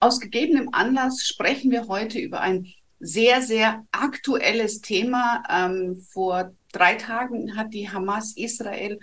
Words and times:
aus 0.00 0.18
gegebenem 0.18 0.70
Anlass 0.72 1.26
sprechen 1.26 1.70
wir 1.70 1.86
heute 1.86 2.18
über 2.18 2.40
ein 2.40 2.66
sehr, 2.98 3.42
sehr 3.42 3.86
aktuelles 3.92 4.80
Thema. 4.80 5.42
Ähm, 5.48 5.96
vor 5.96 6.52
drei 6.72 6.94
Tagen 6.94 7.56
hat 7.56 7.74
die 7.74 7.90
Hamas 7.90 8.36
Israel 8.36 8.98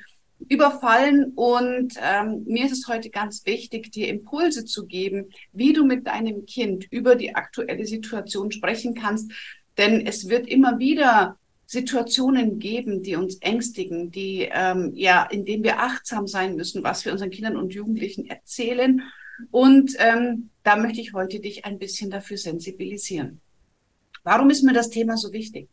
überfallen 0.50 1.34
und 1.36 1.94
ähm, 2.02 2.44
mir 2.46 2.66
ist 2.66 2.72
es 2.72 2.88
heute 2.88 3.10
ganz 3.10 3.46
wichtig, 3.46 3.92
dir 3.92 4.08
Impulse 4.08 4.66
zu 4.66 4.86
geben, 4.86 5.32
wie 5.52 5.74
du 5.74 5.84
mit 5.84 6.06
deinem 6.06 6.46
Kind 6.46 6.86
über 6.92 7.16
die 7.16 7.36
aktuelle 7.36 7.86
Situation 7.86 8.52
sprechen 8.52 8.94
kannst, 8.94 9.32
denn 9.78 10.06
es 10.06 10.30
wird 10.30 10.48
immer 10.48 10.78
wieder 10.80 11.38
Situationen 11.66 12.60
geben, 12.60 13.04
die 13.04 13.16
uns 13.16 13.38
ängstigen, 13.42 14.12
die 14.12 14.48
ähm, 14.52 14.92
ja, 14.96 15.24
in 15.24 15.44
denen 15.44 15.64
wir 15.64 15.80
achtsam 15.80 16.28
sein 16.28 16.56
müssen, 16.56 16.84
was 16.84 17.04
wir 17.04 17.12
unseren 17.12 17.32
Kindern 17.32 17.58
und 17.58 17.74
Jugendlichen 17.74 18.28
erzählen. 18.28 19.02
Und 19.52 19.94
ähm, 20.00 20.50
da 20.64 20.76
möchte 20.76 21.02
ich 21.02 21.14
heute 21.14 21.40
dich 21.40 21.66
ein 21.66 21.80
bisschen 21.80 22.10
dafür 22.10 22.38
sensibilisieren. 22.38 23.42
Warum 24.24 24.50
ist 24.50 24.64
mir 24.64 24.74
das 24.74 24.90
Thema 24.90 25.18
so 25.18 25.32
wichtig? 25.32 25.70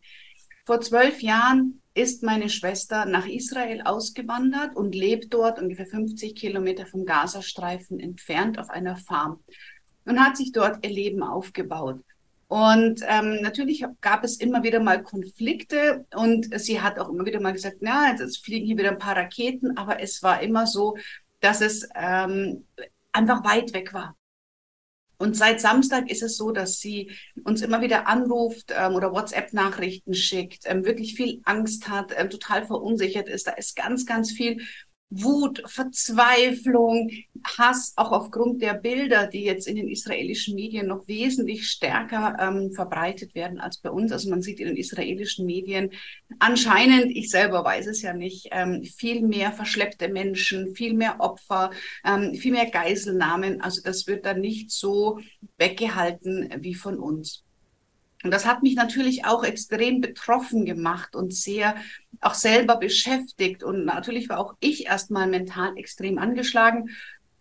Vor 0.65 0.81
zwölf 0.81 1.21
Jahren 1.23 1.81
ist 1.95 2.23
meine 2.23 2.49
Schwester 2.49 3.05
nach 3.05 3.27
Israel 3.27 3.83
ausgewandert 3.83 4.77
und 4.77 4.95
lebt 4.95 5.33
dort 5.33 5.61
ungefähr 5.61 5.87
50 5.87 6.35
Kilometer 6.35 6.87
vom 6.87 7.05
Gazastreifen 7.05 8.01
entfernt 8.01 8.59
auf 8.59 8.71
einer 8.71 8.97
Farm 8.97 9.41
und 10.05 10.21
hat 10.21 10.37
sich 10.37 10.53
dort 10.53 10.85
ihr 10.85 10.93
Leben 10.93 11.23
aufgebaut. 11.23 12.01
Und 12.49 13.01
ähm, 13.09 13.41
natürlich 13.41 13.85
gab 14.01 14.23
es 14.23 14.37
immer 14.37 14.63
wieder 14.63 14.81
mal 14.81 15.03
Konflikte 15.03 16.05
und 16.15 16.49
sie 16.61 16.81
hat 16.81 16.99
auch 16.99 17.09
immer 17.09 17.25
wieder 17.25 17.41
mal 17.41 17.53
gesagt, 17.53 17.79
na, 17.81 18.11
jetzt 18.11 18.45
fliegen 18.45 18.67
hier 18.67 18.79
wieder 18.79 18.91
ein 18.91 18.99
paar 18.99 19.17
Raketen, 19.17 19.77
aber 19.77 20.01
es 20.01 20.23
war 20.23 20.43
immer 20.43 20.67
so, 20.67 20.97
dass 21.41 21.61
es 21.61 21.89
ähm, 21.95 22.67
einfach 23.15 23.45
weit 23.45 23.73
weg 23.73 23.95
war. 23.95 24.17
Und 25.17 25.37
seit 25.37 25.61
Samstag 25.61 26.11
ist 26.11 26.23
es 26.23 26.37
so, 26.37 26.51
dass 26.51 26.81
sie 26.81 27.13
uns 27.45 27.63
immer 27.63 27.81
wieder 27.81 28.09
anruft 28.09 28.75
ähm, 28.77 28.95
oder 28.95 29.13
WhatsApp-Nachrichten 29.13 30.13
schickt, 30.13 30.65
ähm, 30.67 30.85
wirklich 30.85 31.15
viel 31.15 31.41
Angst 31.45 31.89
hat, 31.89 32.13
ähm, 32.17 32.31
total 32.31 32.67
verunsichert 32.67 33.29
ist. 33.29 33.47
Da 33.47 33.53
ist 33.53 33.77
ganz, 33.77 34.07
ganz 34.07 34.33
viel 34.33 34.61
Wut, 35.11 35.63
Verzweiflung, 35.67 37.11
Hass, 37.45 37.93
auch 37.97 38.11
aufgrund 38.11 38.63
der 38.63 38.75
Bilder, 38.75 39.27
die 39.27 39.45
jetzt 39.45 39.69
in 39.69 39.77
den 39.77 39.89
israelischen 39.89 40.57
Medien 40.57 40.89
noch 40.89 41.07
wesentlich 41.07 41.69
stärker 41.69 42.37
ähm, 42.41 42.73
verbreitet 42.73 43.35
werden 43.35 43.61
als 43.61 43.79
bei 43.79 43.91
uns. 43.91 44.11
Also 44.11 44.31
man 44.31 44.43
sieht 44.43 44.59
in 44.61 44.67
den 44.67 44.77
israelischen 44.77 45.47
Medien 45.47 45.91
anscheinend, 46.39 47.17
ich 47.17 47.31
selber 47.31 47.65
weiß 47.65 47.87
es 47.87 48.03
ja 48.03 48.13
nicht, 48.13 48.49
ähm, 48.51 48.83
viel 48.83 49.23
mehr 49.23 49.53
verschleppte 49.53 50.09
Menschen, 50.09 50.75
viel 50.75 50.95
mehr 50.95 51.21
Opfer, 51.21 51.71
ähm, 52.05 52.35
viel 52.35 52.53
mehr 52.53 52.71
Geiselnahmen. 52.71 53.61
Also 53.61 53.83
das 53.85 54.07
wird 54.07 54.25
dann 54.25 54.41
nicht 54.41 54.71
so 54.71 55.21
weggehalten 55.59 56.53
wie 56.59 56.75
von 56.75 56.99
uns. 56.99 57.45
Und 58.25 58.31
das 58.31 58.47
hat 58.47 58.63
mich 58.63 58.75
natürlich 58.75 59.27
auch 59.27 59.45
extrem 59.45 60.01
betroffen 60.01 60.65
gemacht 60.65 61.15
und 61.15 61.35
sehr 61.35 61.77
auch 62.21 62.35
selber 62.35 62.77
beschäftigt. 62.77 63.63
Und 63.63 63.85
natürlich 63.85 64.29
war 64.29 64.39
auch 64.39 64.55
ich 64.61 64.87
erstmal 64.87 65.27
mental 65.27 65.77
extrem 65.77 66.19
angeschlagen 66.19 66.91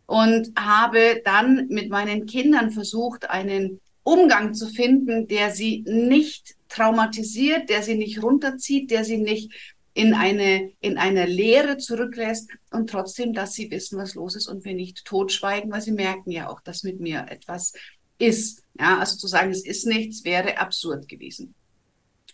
und 0.05 0.51
habe 0.57 1.21
dann 1.23 1.67
mit 1.69 1.89
meinen 1.89 2.25
Kindern 2.25 2.71
versucht, 2.71 3.29
einen 3.29 3.79
Umgang 4.03 4.53
zu 4.53 4.67
finden, 4.67 5.27
der 5.27 5.51
sie 5.51 5.83
nicht 5.87 6.55
traumatisiert, 6.67 7.69
der 7.69 7.83
sie 7.83 7.95
nicht 7.95 8.21
runterzieht, 8.21 8.91
der 8.91 9.05
sie 9.05 9.17
nicht 9.17 9.51
in 9.93 10.13
eine, 10.13 10.71
in 10.81 10.97
eine 10.97 11.25
Leere 11.25 11.77
zurücklässt 11.77 12.49
und 12.71 12.89
trotzdem, 12.89 13.33
dass 13.33 13.53
sie 13.53 13.69
wissen, 13.71 13.97
was 13.97 14.15
los 14.15 14.35
ist 14.35 14.47
und 14.47 14.65
wir 14.65 14.73
nicht 14.73 15.05
totschweigen, 15.05 15.71
weil 15.71 15.81
sie 15.81 15.91
merken 15.91 16.31
ja 16.31 16.49
auch, 16.49 16.61
dass 16.61 16.83
mit 16.83 16.99
mir 16.99 17.27
etwas 17.29 17.73
ist. 18.17 18.63
Ja, 18.79 18.99
also 18.99 19.17
zu 19.17 19.27
sagen, 19.27 19.51
es 19.51 19.63
ist 19.65 19.85
nichts, 19.85 20.23
wäre 20.25 20.57
absurd 20.57 21.07
gewesen. 21.07 21.53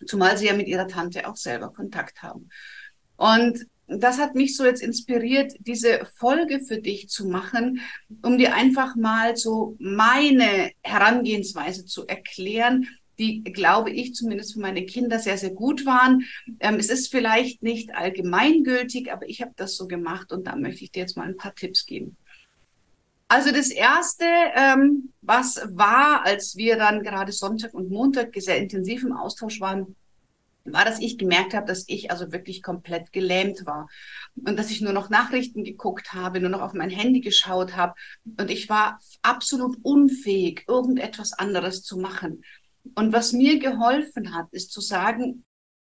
Zumal 0.06 0.38
sie 0.38 0.48
ja 0.48 0.54
mit 0.54 0.68
ihrer 0.68 0.88
Tante 0.88 1.28
auch 1.28 1.36
selber 1.36 1.72
Kontakt 1.74 2.24
haben. 2.24 2.50
Und 3.18 3.66
das 3.88 4.20
hat 4.20 4.36
mich 4.36 4.56
so 4.56 4.66
jetzt 4.66 4.82
inspiriert, 4.82 5.54
diese 5.60 6.06
Folge 6.16 6.60
für 6.60 6.80
dich 6.80 7.10
zu 7.10 7.28
machen, 7.28 7.82
um 8.22 8.38
dir 8.38 8.54
einfach 8.54 8.96
mal 8.96 9.36
so 9.36 9.76
meine 9.80 10.72
Herangehensweise 10.84 11.86
zu 11.86 12.08
erklären, 12.08 12.88
die, 13.18 13.44
glaube 13.44 13.92
ich, 13.92 14.14
zumindest 14.14 14.54
für 14.54 14.62
meine 14.62 14.86
Kinder 14.86 15.20
sehr, 15.20 15.38
sehr 15.38 15.50
gut 15.50 15.86
waren. 15.86 16.24
Ähm, 16.60 16.76
es 16.76 16.90
ist 16.90 17.12
vielleicht 17.12 17.62
nicht 17.62 17.94
allgemeingültig, 17.94 19.12
aber 19.12 19.28
ich 19.28 19.42
habe 19.42 19.52
das 19.58 19.76
so 19.76 19.88
gemacht 19.88 20.32
und 20.32 20.48
da 20.48 20.56
möchte 20.56 20.86
ich 20.86 20.92
dir 20.92 21.02
jetzt 21.02 21.18
mal 21.18 21.28
ein 21.28 21.36
paar 21.36 21.54
Tipps 21.54 21.86
geben. 21.86 22.16
Also 23.32 23.52
das 23.52 23.70
Erste, 23.70 24.26
ähm, 24.56 25.14
was 25.22 25.62
war, 25.72 26.26
als 26.26 26.56
wir 26.56 26.78
dann 26.78 27.04
gerade 27.04 27.32
Sonntag 27.32 27.76
und 27.76 27.92
Montag 27.92 28.34
sehr 28.36 28.58
intensiv 28.58 29.04
im 29.04 29.14
Austausch 29.14 29.62
waren, 29.62 29.96
war, 30.66 30.84
dass 30.84 31.00
ich 31.00 31.20
gemerkt 31.20 31.54
habe, 31.54 31.68
dass 31.68 31.84
ich 31.88 32.10
also 32.10 32.32
wirklich 32.32 32.64
komplett 32.64 33.12
gelähmt 33.12 33.68
war 33.68 33.88
und 34.36 34.58
dass 34.58 34.72
ich 34.72 34.82
nur 34.82 34.94
noch 34.94 35.12
Nachrichten 35.12 35.64
geguckt 35.64 36.14
habe, 36.14 36.40
nur 36.40 36.50
noch 36.50 36.62
auf 36.62 36.74
mein 36.74 36.90
Handy 36.90 37.22
geschaut 37.22 37.76
habe 37.76 37.94
und 38.26 38.50
ich 38.50 38.68
war 38.68 39.00
absolut 39.22 39.78
unfähig, 39.84 40.66
irgendetwas 40.68 41.34
anderes 41.34 41.84
zu 41.84 41.98
machen. 41.98 42.44
Und 42.96 43.14
was 43.14 43.32
mir 43.32 43.60
geholfen 43.60 44.34
hat, 44.34 44.48
ist 44.52 44.72
zu 44.72 44.82
sagen, 44.82 45.46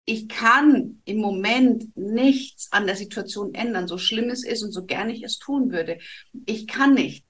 ich 0.06 0.28
kann 0.28 1.02
im 1.04 1.18
Moment 1.18 1.96
nichts 1.96 2.68
an 2.70 2.86
der 2.86 2.96
Situation 2.96 3.54
ändern, 3.54 3.88
so 3.88 3.98
schlimm 3.98 4.30
es 4.30 4.44
ist 4.44 4.62
und 4.62 4.70
so 4.72 4.86
gerne 4.86 5.12
ich 5.12 5.24
es 5.24 5.38
tun 5.38 5.72
würde. 5.72 5.98
Ich 6.46 6.66
kann 6.66 6.94
nicht. 6.94 7.25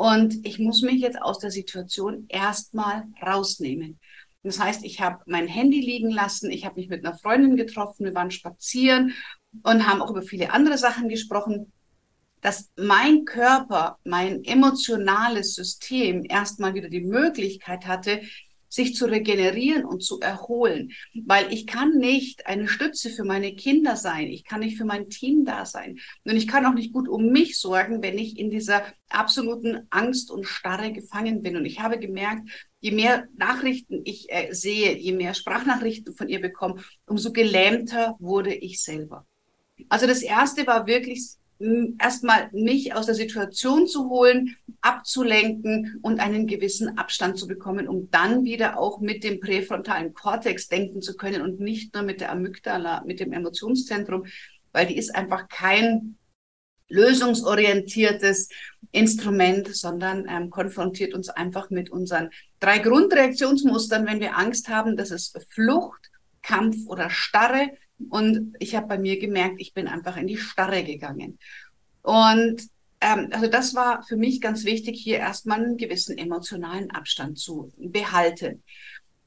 Und 0.00 0.46
ich 0.46 0.58
muss 0.58 0.80
mich 0.80 1.02
jetzt 1.02 1.20
aus 1.20 1.40
der 1.40 1.50
Situation 1.50 2.24
erstmal 2.30 3.04
rausnehmen. 3.22 4.00
Das 4.42 4.58
heißt, 4.58 4.82
ich 4.82 5.02
habe 5.02 5.18
mein 5.26 5.46
Handy 5.46 5.78
liegen 5.78 6.10
lassen, 6.10 6.50
ich 6.50 6.64
habe 6.64 6.76
mich 6.80 6.88
mit 6.88 7.04
einer 7.04 7.18
Freundin 7.18 7.54
getroffen, 7.54 8.06
wir 8.06 8.14
waren 8.14 8.30
spazieren 8.30 9.12
und 9.62 9.86
haben 9.86 10.00
auch 10.00 10.08
über 10.08 10.22
viele 10.22 10.54
andere 10.54 10.78
Sachen 10.78 11.10
gesprochen, 11.10 11.70
dass 12.40 12.70
mein 12.76 13.26
Körper, 13.26 13.98
mein 14.02 14.42
emotionales 14.42 15.54
System 15.54 16.24
erstmal 16.26 16.72
wieder 16.72 16.88
die 16.88 17.04
Möglichkeit 17.04 17.86
hatte, 17.86 18.22
sich 18.70 18.94
zu 18.94 19.06
regenerieren 19.06 19.84
und 19.84 20.02
zu 20.02 20.20
erholen. 20.20 20.92
Weil 21.26 21.52
ich 21.52 21.66
kann 21.66 21.98
nicht 21.98 22.46
eine 22.46 22.68
Stütze 22.68 23.10
für 23.10 23.24
meine 23.24 23.54
Kinder 23.54 23.96
sein. 23.96 24.28
Ich 24.28 24.44
kann 24.44 24.60
nicht 24.60 24.78
für 24.78 24.84
mein 24.84 25.10
Team 25.10 25.44
da 25.44 25.66
sein. 25.66 25.98
Und 26.24 26.36
ich 26.36 26.48
kann 26.48 26.64
auch 26.64 26.74
nicht 26.74 26.92
gut 26.92 27.08
um 27.08 27.26
mich 27.26 27.58
sorgen, 27.58 28.02
wenn 28.02 28.16
ich 28.16 28.38
in 28.38 28.50
dieser 28.50 28.84
absoluten 29.08 29.86
Angst 29.90 30.30
und 30.30 30.46
Starre 30.46 30.92
gefangen 30.92 31.42
bin. 31.42 31.56
Und 31.56 31.66
ich 31.66 31.80
habe 31.80 31.98
gemerkt, 31.98 32.48
je 32.80 32.92
mehr 32.92 33.26
Nachrichten 33.36 34.02
ich 34.04 34.30
äh, 34.30 34.52
sehe, 34.52 34.96
je 34.96 35.12
mehr 35.12 35.34
Sprachnachrichten 35.34 36.14
von 36.14 36.28
ihr 36.28 36.40
bekomme, 36.40 36.82
umso 37.06 37.32
gelähmter 37.32 38.16
wurde 38.20 38.54
ich 38.54 38.82
selber. 38.82 39.26
Also 39.88 40.06
das 40.06 40.22
erste 40.22 40.66
war 40.66 40.86
wirklich 40.86 41.39
erstmal 41.98 42.48
mich 42.52 42.94
aus 42.94 43.06
der 43.06 43.14
Situation 43.14 43.86
zu 43.86 44.08
holen, 44.08 44.56
abzulenken 44.80 45.98
und 46.02 46.18
einen 46.18 46.46
gewissen 46.46 46.96
Abstand 46.96 47.38
zu 47.38 47.46
bekommen, 47.46 47.86
um 47.86 48.10
dann 48.10 48.44
wieder 48.44 48.78
auch 48.78 49.00
mit 49.00 49.24
dem 49.24 49.40
präfrontalen 49.40 50.14
Kortex 50.14 50.68
denken 50.68 51.02
zu 51.02 51.16
können 51.16 51.42
und 51.42 51.60
nicht 51.60 51.94
nur 51.94 52.02
mit 52.02 52.20
der 52.20 52.32
Amygdala, 52.32 53.02
mit 53.04 53.20
dem 53.20 53.32
Emotionszentrum, 53.32 54.24
weil 54.72 54.86
die 54.86 54.96
ist 54.96 55.14
einfach 55.14 55.48
kein 55.48 56.16
lösungsorientiertes 56.88 58.48
Instrument, 58.90 59.74
sondern 59.74 60.26
ähm, 60.28 60.50
konfrontiert 60.50 61.14
uns 61.14 61.28
einfach 61.28 61.70
mit 61.70 61.90
unseren 61.90 62.30
drei 62.58 62.78
Grundreaktionsmustern, 62.78 64.06
wenn 64.06 64.20
wir 64.20 64.36
Angst 64.36 64.68
haben. 64.68 64.96
Das 64.96 65.10
ist 65.10 65.38
Flucht, 65.50 66.10
Kampf 66.42 66.86
oder 66.86 67.10
Starre. 67.10 67.70
Und 68.08 68.54
ich 68.58 68.74
habe 68.74 68.86
bei 68.86 68.98
mir 68.98 69.18
gemerkt, 69.18 69.60
ich 69.60 69.74
bin 69.74 69.88
einfach 69.88 70.16
in 70.16 70.26
die 70.26 70.36
Starre 70.36 70.82
gegangen. 70.84 71.38
Und 72.02 72.62
ähm, 73.00 73.28
also 73.32 73.46
das 73.46 73.74
war 73.74 74.02
für 74.04 74.16
mich 74.16 74.40
ganz 74.40 74.64
wichtig, 74.64 75.00
hier 75.00 75.18
erstmal 75.18 75.62
einen 75.62 75.76
gewissen 75.76 76.18
emotionalen 76.18 76.90
Abstand 76.90 77.38
zu 77.38 77.72
behalten. 77.76 78.62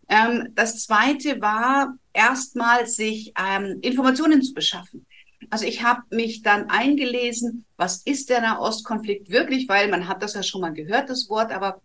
Ähm, 0.07 0.49
das 0.55 0.83
zweite 0.83 1.41
war 1.41 1.95
erstmal 2.13 2.87
sich 2.87 3.33
ähm, 3.37 3.79
Informationen 3.81 4.41
zu 4.41 4.53
beschaffen. 4.53 5.05
Also 5.49 5.65
ich 5.65 5.83
habe 5.83 6.01
mich 6.09 6.41
dann 6.41 6.69
eingelesen, 6.69 7.65
was 7.77 7.97
ist 8.03 8.29
der 8.29 8.41
Nahostkonflikt 8.41 9.29
wirklich, 9.29 9.67
weil 9.67 9.89
man 9.89 10.07
hat 10.07 10.23
das 10.23 10.35
ja 10.35 10.43
schon 10.43 10.61
mal 10.61 10.73
gehört, 10.73 11.09
das 11.09 11.29
Wort, 11.29 11.51
aber 11.51 11.81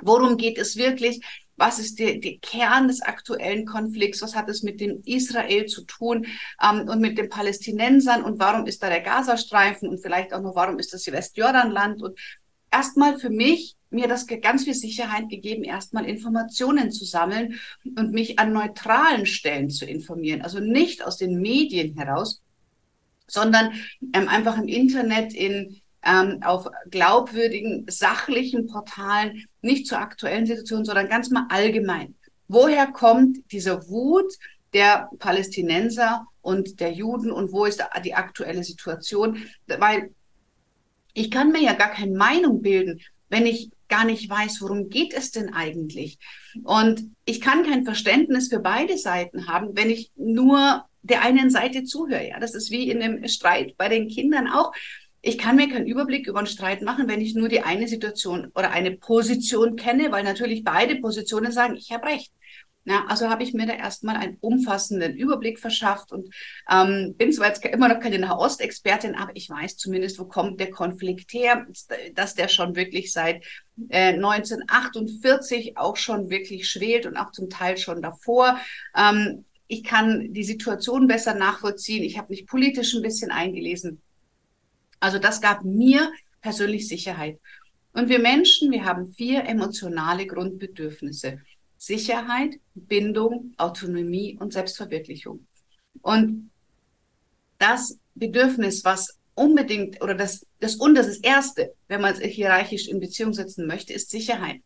worum 0.00 0.36
geht 0.36 0.58
es 0.58 0.76
wirklich? 0.76 1.20
Was 1.58 1.78
ist 1.78 1.98
der, 1.98 2.18
der 2.18 2.38
Kern 2.38 2.88
des 2.88 3.02
aktuellen 3.02 3.66
Konflikts, 3.66 4.22
was 4.22 4.34
hat 4.34 4.48
es 4.48 4.62
mit 4.62 4.80
dem 4.80 5.02
Israel 5.04 5.66
zu 5.66 5.84
tun 5.84 6.26
ähm, 6.62 6.88
und 6.88 7.00
mit 7.00 7.18
den 7.18 7.28
Palästinensern? 7.28 8.22
Und 8.22 8.38
warum 8.38 8.66
ist 8.66 8.82
da 8.82 8.88
der 8.88 9.00
Gazastreifen? 9.00 9.88
Und 9.88 10.00
vielleicht 10.00 10.32
auch 10.32 10.40
noch, 10.40 10.54
warum 10.54 10.78
ist 10.78 10.94
das 10.94 11.06
Westjordanland? 11.06 12.02
Und 12.02 12.18
erstmal 12.70 13.18
für 13.18 13.30
mich 13.30 13.76
mir 13.90 14.06
das 14.06 14.26
ganz 14.26 14.64
viel 14.64 14.74
Sicherheit 14.74 15.28
gegeben, 15.28 15.64
erstmal 15.64 16.04
Informationen 16.04 16.92
zu 16.92 17.04
sammeln 17.04 17.58
und 17.96 18.12
mich 18.12 18.38
an 18.38 18.52
neutralen 18.52 19.26
Stellen 19.26 19.70
zu 19.70 19.86
informieren, 19.86 20.42
also 20.42 20.60
nicht 20.60 21.04
aus 21.04 21.16
den 21.16 21.40
Medien 21.40 21.96
heraus, 21.96 22.42
sondern 23.26 23.72
ähm, 24.12 24.28
einfach 24.28 24.58
im 24.58 24.68
Internet 24.68 25.34
in 25.34 25.80
ähm, 26.08 26.42
auf 26.42 26.66
glaubwürdigen, 26.90 27.84
sachlichen 27.88 28.66
Portalen, 28.66 29.46
nicht 29.60 29.86
zur 29.86 29.98
aktuellen 29.98 30.46
Situation, 30.46 30.84
sondern 30.84 31.08
ganz 31.08 31.30
mal 31.30 31.46
allgemein. 31.50 32.14
Woher 32.48 32.86
kommt 32.86 33.38
diese 33.52 33.88
Wut 33.88 34.32
der 34.72 35.10
Palästinenser 35.18 36.26
und 36.40 36.80
der 36.80 36.92
Juden 36.92 37.30
und 37.30 37.52
wo 37.52 37.66
ist 37.66 37.84
die 38.04 38.14
aktuelle 38.14 38.64
Situation? 38.64 39.42
Weil 39.66 40.10
ich 41.12 41.30
kann 41.30 41.52
mir 41.52 41.62
ja 41.62 41.74
gar 41.74 41.90
keine 41.90 42.16
Meinung 42.16 42.62
bilden, 42.62 43.00
wenn 43.28 43.44
ich 43.44 43.70
gar 43.88 44.04
nicht 44.04 44.28
weiß, 44.28 44.60
worum 44.60 44.88
geht 44.88 45.12
es 45.14 45.30
denn 45.30 45.52
eigentlich? 45.52 46.18
Und 46.62 47.10
ich 47.24 47.40
kann 47.40 47.64
kein 47.64 47.84
Verständnis 47.84 48.48
für 48.48 48.60
beide 48.60 48.96
Seiten 48.96 49.48
haben, 49.48 49.76
wenn 49.76 49.90
ich 49.90 50.10
nur 50.16 50.84
der 51.02 51.22
einen 51.22 51.50
Seite 51.50 51.84
zuhöre. 51.84 52.28
Ja, 52.28 52.38
das 52.38 52.54
ist 52.54 52.70
wie 52.70 52.90
in 52.90 53.02
einem 53.02 53.26
Streit 53.28 53.76
bei 53.76 53.88
den 53.88 54.08
Kindern 54.08 54.48
auch. 54.48 54.72
Ich 55.20 55.38
kann 55.38 55.56
mir 55.56 55.68
keinen 55.68 55.86
Überblick 55.86 56.26
über 56.26 56.38
einen 56.38 56.46
Streit 56.46 56.82
machen, 56.82 57.08
wenn 57.08 57.20
ich 57.20 57.34
nur 57.34 57.48
die 57.48 57.62
eine 57.62 57.88
Situation 57.88 58.52
oder 58.54 58.70
eine 58.70 58.92
Position 58.92 59.76
kenne, 59.76 60.12
weil 60.12 60.24
natürlich 60.24 60.62
beide 60.64 60.96
Positionen 60.96 61.52
sagen, 61.52 61.76
ich 61.76 61.90
habe 61.90 62.06
recht. 62.06 62.32
Ja, 62.88 63.04
also 63.06 63.28
habe 63.28 63.42
ich 63.42 63.52
mir 63.52 63.66
da 63.66 63.74
erstmal 63.74 64.16
einen 64.16 64.38
umfassenden 64.40 65.14
Überblick 65.14 65.58
verschafft 65.58 66.10
und 66.10 66.34
ähm, 66.70 67.14
bin 67.18 67.32
zwar 67.32 67.48
jetzt 67.48 67.62
immer 67.66 67.86
noch 67.86 68.00
keine 68.00 68.18
Nahostexpertin, 68.18 69.14
aber 69.14 69.32
ich 69.34 69.50
weiß 69.50 69.76
zumindest, 69.76 70.18
wo 70.18 70.24
kommt 70.24 70.58
der 70.58 70.70
Konflikt 70.70 71.30
her, 71.34 71.66
dass 72.14 72.34
der 72.34 72.48
schon 72.48 72.76
wirklich 72.76 73.12
seit 73.12 73.44
äh, 73.90 74.14
1948 74.14 75.76
auch 75.76 75.98
schon 75.98 76.30
wirklich 76.30 76.66
schwelt 76.66 77.04
und 77.04 77.18
auch 77.18 77.30
zum 77.30 77.50
Teil 77.50 77.76
schon 77.76 78.00
davor. 78.00 78.58
Ähm, 78.96 79.44
ich 79.66 79.84
kann 79.84 80.32
die 80.32 80.44
Situation 80.44 81.06
besser 81.08 81.34
nachvollziehen. 81.34 82.02
Ich 82.02 82.16
habe 82.16 82.30
mich 82.30 82.46
politisch 82.46 82.94
ein 82.94 83.02
bisschen 83.02 83.30
eingelesen. 83.30 84.00
Also 85.00 85.18
das 85.18 85.40
gab 85.40 85.64
mir 85.64 86.12
persönlich 86.40 86.88
Sicherheit. 86.88 87.38
Und 87.92 88.08
wir 88.08 88.18
Menschen, 88.18 88.70
wir 88.70 88.84
haben 88.84 89.08
vier 89.08 89.44
emotionale 89.44 90.26
Grundbedürfnisse. 90.26 91.40
Sicherheit, 91.76 92.58
Bindung, 92.74 93.54
Autonomie 93.56 94.36
und 94.38 94.52
Selbstverwirklichung. 94.52 95.46
Und 96.02 96.50
das 97.58 97.98
Bedürfnis, 98.14 98.84
was 98.84 99.18
unbedingt 99.34 100.02
oder 100.02 100.14
das, 100.14 100.44
das 100.60 100.74
und 100.76 100.96
das 100.96 101.06
ist 101.06 101.24
erste, 101.24 101.72
wenn 101.86 102.00
man 102.00 102.14
es 102.14 102.20
hierarchisch 102.20 102.88
in 102.88 103.00
Beziehung 103.00 103.32
setzen 103.32 103.66
möchte, 103.66 103.92
ist 103.92 104.10
Sicherheit. 104.10 104.60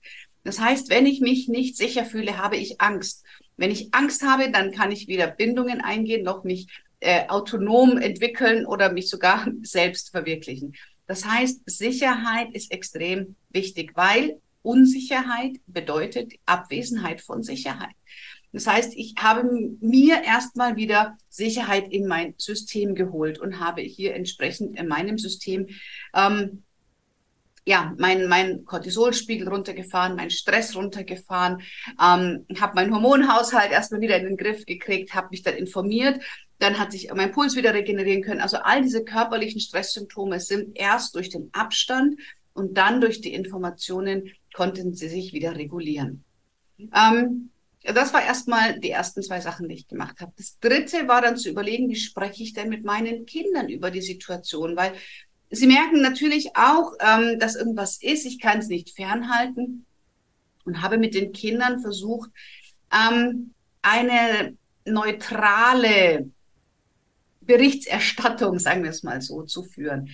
Das 0.44 0.58
heißt, 0.58 0.90
wenn 0.90 1.06
ich 1.06 1.20
mich 1.20 1.48
nicht 1.48 1.76
sicher 1.76 2.04
fühle, 2.04 2.38
habe 2.38 2.56
ich 2.56 2.80
Angst. 2.80 3.24
Wenn 3.56 3.70
ich 3.70 3.94
Angst 3.94 4.22
habe, 4.22 4.50
dann 4.50 4.72
kann 4.72 4.90
ich 4.90 5.06
weder 5.06 5.28
Bindungen 5.28 5.80
eingehen, 5.80 6.24
noch 6.24 6.42
mich 6.42 6.66
äh, 7.02 7.26
autonom 7.28 7.98
entwickeln 7.98 8.64
oder 8.64 8.92
mich 8.92 9.10
sogar 9.10 9.48
selbst 9.62 10.10
verwirklichen. 10.10 10.74
Das 11.06 11.24
heißt, 11.24 11.62
Sicherheit 11.66 12.54
ist 12.54 12.70
extrem 12.70 13.34
wichtig, 13.50 13.92
weil 13.96 14.40
Unsicherheit 14.62 15.56
bedeutet 15.66 16.34
Abwesenheit 16.46 17.20
von 17.20 17.42
Sicherheit. 17.42 17.94
Das 18.52 18.66
heißt, 18.66 18.92
ich 18.94 19.14
habe 19.18 19.42
mir 19.80 20.22
erstmal 20.22 20.76
wieder 20.76 21.16
Sicherheit 21.28 21.90
in 21.90 22.06
mein 22.06 22.34
System 22.36 22.94
geholt 22.94 23.40
und 23.40 23.58
habe 23.58 23.80
hier 23.80 24.14
entsprechend 24.14 24.78
in 24.78 24.86
meinem 24.86 25.18
System 25.18 25.66
ähm, 26.14 26.62
ja, 27.64 27.94
mein, 27.98 28.26
mein 28.26 28.64
Cortisolspiegel 28.64 29.48
runtergefahren, 29.48 30.16
mein 30.16 30.30
Stress 30.30 30.74
runtergefahren, 30.74 31.62
ähm, 32.00 32.46
habe 32.60 32.74
meinen 32.74 32.92
Hormonhaushalt 32.92 33.70
erstmal 33.70 34.00
wieder 34.00 34.16
in 34.16 34.26
den 34.26 34.36
Griff 34.36 34.66
gekriegt, 34.66 35.14
habe 35.14 35.28
mich 35.30 35.42
dann 35.42 35.54
informiert, 35.54 36.20
dann 36.58 36.78
hat 36.78 36.92
sich 36.92 37.12
mein 37.14 37.32
Puls 37.32 37.56
wieder 37.56 37.74
regenerieren 37.74 38.22
können. 38.22 38.40
Also 38.40 38.58
all 38.58 38.82
diese 38.82 39.04
körperlichen 39.04 39.60
Stresssymptome 39.60 40.40
sind 40.40 40.76
erst 40.76 41.14
durch 41.14 41.28
den 41.28 41.50
Abstand 41.52 42.20
und 42.52 42.76
dann 42.76 43.00
durch 43.00 43.20
die 43.20 43.32
Informationen 43.32 44.30
konnten 44.54 44.94
sie 44.94 45.08
sich 45.08 45.32
wieder 45.32 45.56
regulieren. 45.56 46.24
Ähm, 46.78 47.50
das 47.84 48.14
war 48.14 48.22
erstmal 48.22 48.78
die 48.78 48.90
ersten 48.90 49.22
zwei 49.22 49.40
Sachen, 49.40 49.68
die 49.68 49.74
ich 49.74 49.88
gemacht 49.88 50.20
habe. 50.20 50.32
Das 50.36 50.58
dritte 50.60 51.08
war 51.08 51.20
dann 51.20 51.36
zu 51.36 51.48
überlegen, 51.48 51.88
wie 51.88 51.96
spreche 51.96 52.42
ich 52.42 52.52
denn 52.52 52.68
mit 52.68 52.84
meinen 52.84 53.26
Kindern 53.26 53.68
über 53.68 53.90
die 53.90 54.02
Situation, 54.02 54.76
weil 54.76 54.92
sie 55.52 55.66
merken 55.66 56.00
natürlich 56.00 56.56
auch, 56.56 56.94
ähm, 56.98 57.38
dass 57.38 57.54
irgendwas 57.54 57.98
ist. 58.02 58.26
Ich 58.26 58.40
kann 58.40 58.58
es 58.58 58.68
nicht 58.68 58.90
fernhalten 58.90 59.86
und 60.64 60.82
habe 60.82 60.98
mit 60.98 61.14
den 61.14 61.32
Kindern 61.32 61.80
versucht, 61.80 62.30
ähm, 62.90 63.54
eine 63.82 64.56
neutrale 64.84 66.30
Berichterstattung, 67.40 68.58
sagen 68.58 68.82
wir 68.82 68.90
es 68.90 69.02
mal 69.02 69.20
so, 69.20 69.42
zu 69.42 69.62
führen. 69.62 70.08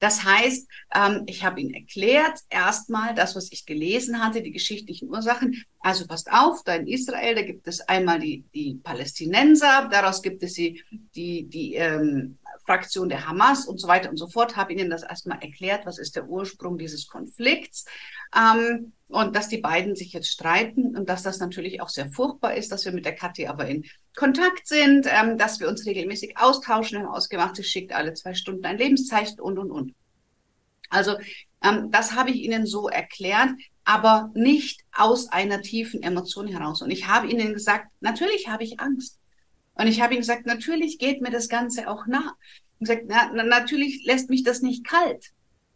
Das 0.00 0.24
heißt, 0.24 0.66
ähm, 0.94 1.24
ich 1.26 1.44
habe 1.44 1.60
ihnen 1.60 1.74
erklärt, 1.74 2.40
erstmal 2.48 3.14
das, 3.14 3.36
was 3.36 3.52
ich 3.52 3.66
gelesen 3.66 4.24
hatte, 4.24 4.42
die 4.42 4.50
geschichtlichen 4.50 5.10
Ursachen. 5.10 5.62
Also 5.78 6.06
passt 6.06 6.32
auf, 6.32 6.62
da 6.64 6.74
in 6.74 6.86
Israel, 6.86 7.34
da 7.34 7.42
gibt 7.42 7.68
es 7.68 7.80
einmal 7.82 8.18
die, 8.18 8.42
die 8.54 8.80
Palästinenser, 8.82 9.88
daraus 9.92 10.22
gibt 10.22 10.42
es 10.42 10.54
die, 10.54 10.82
die, 11.14 11.44
die 11.44 11.74
ähm, 11.74 12.38
Fraktion 12.70 13.08
der 13.08 13.26
Hamas 13.26 13.66
und 13.66 13.80
so 13.80 13.88
weiter 13.88 14.10
und 14.10 14.16
so 14.16 14.28
fort. 14.28 14.54
Habe 14.54 14.72
ihnen 14.72 14.90
das 14.90 15.02
erstmal 15.02 15.42
erklärt, 15.42 15.86
was 15.86 15.98
ist 15.98 16.14
der 16.14 16.28
Ursprung 16.28 16.78
dieses 16.78 17.08
Konflikts. 17.08 17.84
Ähm, 18.32 18.92
und 19.08 19.34
dass 19.34 19.48
die 19.48 19.58
beiden 19.58 19.96
sich 19.96 20.12
jetzt 20.12 20.30
streiten 20.30 20.96
und 20.96 21.08
dass 21.08 21.24
das 21.24 21.40
natürlich 21.40 21.82
auch 21.82 21.88
sehr 21.88 22.12
furchtbar 22.12 22.54
ist, 22.54 22.70
dass 22.70 22.84
wir 22.84 22.92
mit 22.92 23.04
der 23.04 23.16
Kathi 23.16 23.48
aber 23.48 23.66
in 23.66 23.84
Kontakt 24.14 24.68
sind, 24.68 25.08
ähm, 25.10 25.36
dass 25.36 25.58
wir 25.58 25.68
uns 25.68 25.84
regelmäßig 25.84 26.38
austauschen, 26.38 27.00
haben 27.00 27.08
ausgemacht, 27.08 27.56
sie 27.56 27.64
schickt 27.64 27.92
alle 27.92 28.14
zwei 28.14 28.34
Stunden 28.34 28.64
ein 28.64 28.78
Lebenszeichen 28.78 29.40
und, 29.40 29.58
und, 29.58 29.72
und. 29.72 29.94
Also 30.90 31.16
ähm, 31.64 31.90
das 31.90 32.12
habe 32.14 32.30
ich 32.30 32.36
Ihnen 32.36 32.66
so 32.66 32.88
erklärt, 32.88 33.50
aber 33.84 34.30
nicht 34.34 34.82
aus 34.92 35.26
einer 35.26 35.60
tiefen 35.60 36.04
Emotion 36.04 36.46
heraus. 36.46 36.82
Und 36.82 36.92
ich 36.92 37.08
habe 37.08 37.26
Ihnen 37.26 37.52
gesagt, 37.52 37.88
natürlich 37.98 38.46
habe 38.48 38.62
ich 38.62 38.78
Angst. 38.78 39.19
Und 39.74 39.86
ich 39.86 40.00
habe 40.00 40.14
Ihnen 40.14 40.22
gesagt, 40.22 40.46
natürlich 40.46 40.98
geht 40.98 41.22
mir 41.22 41.30
das 41.30 41.48
Ganze 41.48 41.88
auch 41.88 42.06
nah. 42.06 42.34
Und 42.78 42.88
gesagt, 42.88 43.04
na, 43.06 43.30
na, 43.34 43.42
natürlich 43.42 44.04
lässt 44.04 44.30
mich 44.30 44.42
das 44.42 44.62
nicht 44.62 44.84
kalt. 44.84 45.32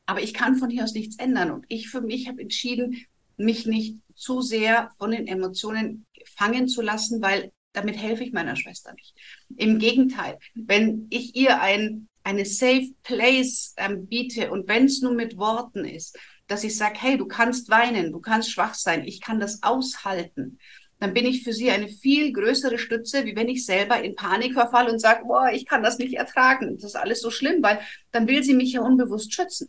Aber 0.06 0.23
ich 0.23 0.35
kann 0.35 0.56
von 0.56 0.70
hier 0.70 0.85
aus 0.85 0.94
nichts 0.94 1.17
ändern. 1.17 1.50
Und 1.50 1.64
ich 1.69 1.88
für 1.88 2.00
mich 2.00 2.29
habe 2.29 2.43
entschieden, 2.43 3.06
mich 3.37 3.67
nicht 3.67 3.96
zu 4.14 4.43
sehr 4.43 4.91
von 4.99 5.11
den 5.11 5.26
Emotionen 5.26 6.06
fangen 6.37 6.69
zu 6.69 6.82
lassen, 6.82 7.23
weil 7.23 7.52
damit 7.73 7.96
helfe 7.96 8.25
ich 8.25 8.32
meiner 8.32 8.56
Schwester 8.56 8.93
nicht. 8.94 9.14
Im 9.56 9.79
Gegenteil, 9.79 10.38
wenn 10.55 11.06
ich 11.11 11.35
ihr 11.35 11.61
ein, 11.61 12.08
eine 12.23 12.46
Safe 12.46 12.93
Place 13.02 13.75
ähm, 13.76 14.06
biete 14.06 14.50
und 14.50 14.69
wenn 14.69 14.85
es 14.87 15.02
nur 15.02 15.12
mit 15.12 15.37
Worten 15.37 15.85
ist, 15.85 16.17
dass 16.46 16.64
ich 16.64 16.76
sage, 16.76 16.99
hey, 17.00 17.19
du 17.19 17.26
kannst 17.26 17.69
weinen, 17.70 18.12
du 18.12 18.20
kannst 18.20 18.50
schwach 18.50 18.75
sein, 18.75 19.05
ich 19.05 19.20
kann 19.20 19.41
das 19.41 19.63
aushalten, 19.63 20.58
dann 21.05 21.13
bin 21.13 21.27
ich 21.27 21.44
für 21.44 21.53
sie 21.53 21.70
eine 21.70 21.89
viel 21.89 22.32
größere 22.32 22.79
Stütze, 22.79 23.27
wie 23.27 23.37
wenn 23.37 23.51
ich 23.51 23.67
selber 23.67 24.03
in 24.03 24.15
Panik 24.15 24.55
verfalle 24.55 24.91
und 24.91 25.01
sage, 25.01 25.27
boah, 25.27 25.51
ich 25.53 25.67
kann 25.67 25.82
das 25.82 25.99
nicht 25.99 26.15
ertragen, 26.15 26.77
das 26.77 26.84
ist 26.84 26.96
alles 26.96 27.20
so 27.20 27.31
schlimm, 27.31 27.63
weil 27.63 27.79
dann 28.11 28.27
will 28.27 28.43
sie 28.43 28.55
mich 28.55 28.73
ja 28.73 28.81
unbewusst 28.81 29.34
schützen. 29.34 29.69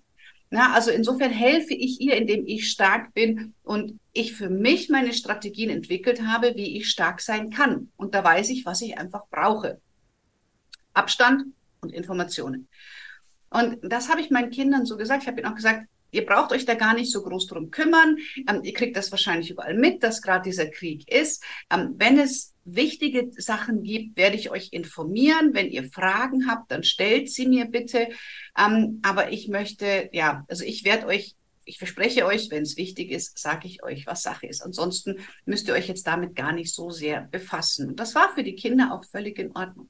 Na, 0.49 0.71
also 0.73 0.91
insofern 0.91 1.31
helfe 1.31 1.73
ich 1.73 1.99
ihr, 1.99 2.15
indem 2.15 2.47
ich 2.47 2.71
stark 2.71 3.13
bin 3.13 3.53
und 3.63 3.99
ich 4.13 4.33
für 4.33 4.49
mich 4.49 4.87
meine 4.87 5.11
Strategien 5.11 5.69
entwickelt 5.69 6.21
habe, 6.21 6.53
wie 6.55 6.77
ich 6.77 6.89
stark 6.89 7.19
sein 7.19 7.49
kann. 7.49 7.91
Und 7.97 8.15
da 8.15 8.23
weiß 8.23 8.49
ich, 8.51 8.65
was 8.65 8.81
ich 8.81 8.97
einfach 8.97 9.23
brauche. 9.29 9.81
Abstand 10.93 11.47
und 11.81 11.91
Informationen. 11.91 12.69
Und 13.49 13.79
das 13.83 14.07
habe 14.07 14.21
ich 14.21 14.29
meinen 14.29 14.51
Kindern 14.51 14.85
so 14.85 14.95
gesagt. 14.95 15.23
Ich 15.23 15.27
habe 15.27 15.41
ihnen 15.41 15.51
auch 15.51 15.55
gesagt, 15.55 15.85
ihr 16.15 16.25
braucht 16.25 16.51
euch 16.51 16.65
da 16.65 16.73
gar 16.73 16.93
nicht 16.93 17.11
so 17.11 17.21
groß 17.21 17.47
drum 17.47 17.71
kümmern. 17.71 18.17
Ähm, 18.49 18.61
ihr 18.63 18.73
kriegt 18.73 18.95
das 18.95 19.11
wahrscheinlich 19.11 19.51
überall 19.51 19.75
mit, 19.75 20.03
dass 20.03 20.21
gerade 20.21 20.49
dieser 20.49 20.67
Krieg 20.67 21.11
ist. 21.11 21.43
Ähm, 21.71 21.95
wenn 21.97 22.17
es 22.17 22.53
wichtige 22.63 23.29
Sachen 23.37 23.83
gibt, 23.83 24.17
werde 24.17 24.35
ich 24.35 24.49
euch 24.49 24.69
informieren. 24.71 25.53
Wenn 25.53 25.69
ihr 25.69 25.89
Fragen 25.91 26.49
habt, 26.49 26.71
dann 26.71 26.83
stellt 26.83 27.29
sie 27.29 27.47
mir 27.47 27.65
bitte. 27.65 28.09
Ähm, 28.57 28.99
aber 29.03 29.31
ich 29.31 29.47
möchte, 29.47 30.09
ja, 30.13 30.45
also 30.47 30.63
ich 30.63 30.83
werde 30.83 31.05
euch, 31.05 31.35
ich 31.65 31.77
verspreche 31.77 32.25
euch, 32.25 32.49
wenn 32.51 32.63
es 32.63 32.77
wichtig 32.77 33.11
ist, 33.11 33.37
sage 33.37 33.67
ich 33.67 33.83
euch, 33.83 34.05
was 34.05 34.23
Sache 34.23 34.47
ist. 34.47 34.61
Ansonsten 34.61 35.19
müsst 35.45 35.67
ihr 35.67 35.73
euch 35.73 35.87
jetzt 35.87 36.07
damit 36.07 36.35
gar 36.35 36.53
nicht 36.53 36.73
so 36.73 36.89
sehr 36.89 37.21
befassen. 37.31 37.89
Und 37.89 37.99
das 37.99 38.15
war 38.15 38.33
für 38.33 38.43
die 38.43 38.55
Kinder 38.55 38.93
auch 38.93 39.03
völlig 39.05 39.39
in 39.39 39.55
Ordnung. 39.55 39.89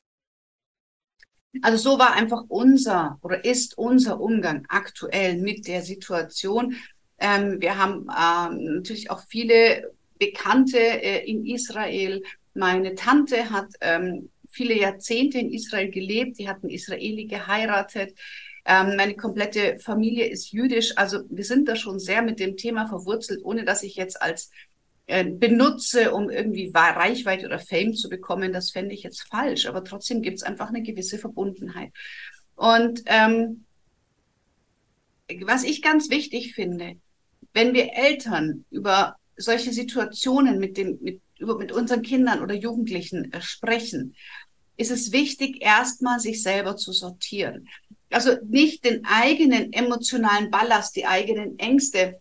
Also 1.61 1.91
so 1.91 1.99
war 1.99 2.13
einfach 2.13 2.43
unser 2.47 3.19
oder 3.21 3.43
ist 3.45 3.77
unser 3.77 4.19
Umgang 4.19 4.65
aktuell 4.69 5.37
mit 5.37 5.67
der 5.67 5.81
Situation. 5.81 6.75
Ähm, 7.17 7.61
wir 7.61 7.77
haben 7.77 8.07
ähm, 8.09 8.75
natürlich 8.75 9.09
auch 9.09 9.21
viele 9.27 9.91
Bekannte 10.17 10.77
äh, 10.77 11.29
in 11.29 11.45
Israel, 11.45 12.21
meine 12.55 12.95
Tante 12.95 13.51
hat 13.51 13.67
ähm, 13.81 14.29
viele 14.49 14.79
Jahrzehnte 14.79 15.37
in 15.37 15.51
Israel 15.51 15.91
gelebt, 15.91 16.39
die 16.39 16.47
hat 16.47 16.63
einen 16.63 16.71
Israeli 16.71 17.25
geheiratet. 17.25 18.17
Ähm, 18.65 18.95
meine 18.95 19.15
komplette 19.15 19.77
Familie 19.79 20.27
ist 20.27 20.51
jüdisch. 20.51 20.97
Also 20.97 21.19
wir 21.29 21.43
sind 21.43 21.67
da 21.67 21.75
schon 21.75 21.99
sehr 21.99 22.21
mit 22.21 22.39
dem 22.39 22.55
Thema 22.55 22.87
verwurzelt, 22.87 23.41
ohne 23.43 23.65
dass 23.65 23.83
ich 23.83 23.97
jetzt 23.97 24.21
als 24.21 24.51
äh, 25.07 25.25
benutze, 25.25 26.13
um 26.13 26.29
irgendwie 26.29 26.71
Reichweite 26.73 27.45
oder 27.45 27.59
Fame 27.59 27.93
zu 27.93 28.09
bekommen. 28.09 28.53
Das 28.53 28.71
fände 28.71 28.93
ich 28.93 29.03
jetzt 29.03 29.27
falsch. 29.29 29.67
Aber 29.67 29.83
trotzdem 29.83 30.21
gibt 30.21 30.37
es 30.37 30.43
einfach 30.43 30.69
eine 30.69 30.81
gewisse 30.81 31.17
Verbundenheit. 31.19 31.91
Und 32.55 33.03
ähm, 33.05 33.65
was 35.45 35.63
ich 35.63 35.81
ganz 35.81 36.09
wichtig 36.09 36.53
finde, 36.53 36.95
wenn 37.53 37.73
wir 37.73 37.93
Eltern 37.93 38.65
über 38.69 39.15
solche 39.37 39.73
Situationen 39.73 40.59
mit 40.59 40.77
dem, 40.77 40.97
mit, 41.01 41.21
über, 41.37 41.57
mit 41.57 41.71
unseren 41.71 42.01
Kindern 42.01 42.41
oder 42.41 42.55
Jugendlichen 42.55 43.31
äh, 43.31 43.41
sprechen, 43.41 44.15
ist 44.77 44.91
es 44.91 45.11
wichtig, 45.11 45.61
erstmal 45.61 46.19
sich 46.19 46.41
selber 46.41 46.75
zu 46.75 46.91
sortieren. 46.91 47.67
Also 48.09 48.37
nicht 48.47 48.85
den 48.85 49.05
eigenen 49.05 49.71
emotionalen 49.73 50.51
Ballast, 50.51 50.95
die 50.95 51.05
eigenen 51.05 51.57
Ängste, 51.59 52.19